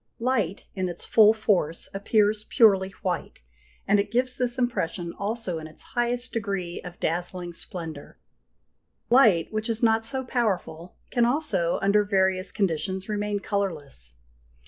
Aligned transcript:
Light, 0.17 0.65
in 0.73 0.89
its 0.89 1.05
full 1.05 1.31
force, 1.31 1.87
appears 1.93 2.45
purely 2.45 2.89
white, 3.03 3.43
and 3.87 3.99
it 3.99 4.09
gives 4.09 4.35
this 4.35 4.57
impression 4.57 5.13
also 5.15 5.59
in 5.59 5.67
its 5.67 5.83
highest 5.93 6.31
degree 6.33 6.81
of 6.81 6.99
dazzling 6.99 7.53
splendour. 7.53 8.17
Light, 9.11 9.53
which 9.53 9.69
is 9.69 9.83
not 9.83 10.03
so 10.03 10.25
powerful, 10.25 10.95
can 11.11 11.23
also, 11.23 11.77
under 11.83 12.03
various 12.03 12.51
conditions, 12.51 13.07
remain 13.07 13.41
colourless. 13.41 14.15